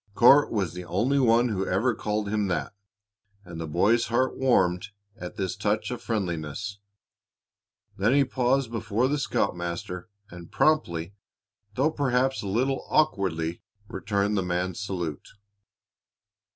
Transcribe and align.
Court 0.15 0.51
was 0.51 0.73
the 0.73 0.83
only 0.83 1.19
one 1.19 1.49
who 1.49 1.63
ever 1.63 1.93
called 1.93 2.27
him 2.27 2.47
that, 2.47 2.73
and 3.45 3.61
the 3.61 3.67
boy's 3.67 4.07
heart 4.07 4.35
warmed 4.35 4.87
at 5.15 5.35
this 5.35 5.55
touch 5.55 5.91
of 5.91 6.01
friendliness. 6.01 6.79
Then 7.99 8.15
he 8.15 8.25
paused 8.25 8.71
before 8.71 9.07
the 9.07 9.19
scoutmaster 9.19 10.09
and 10.31 10.51
promptly, 10.51 11.13
though 11.75 11.91
perhaps 11.91 12.41
a 12.41 12.47
little 12.47 12.83
awkwardly, 12.89 13.61
returned 13.89 14.35
the 14.35 14.41
man's 14.41 14.79
salute. 14.79 15.33